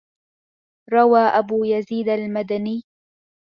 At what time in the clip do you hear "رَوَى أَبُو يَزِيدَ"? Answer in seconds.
0.93-2.09